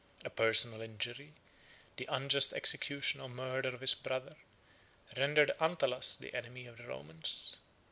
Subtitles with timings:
[0.25, 1.35] A personal injury,
[1.97, 4.33] the unjust execution or murder of his brother,
[5.15, 7.57] rendered Antalas the enemy of the Romans.